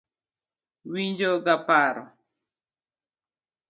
[0.91, 2.03] Winjo ga paro.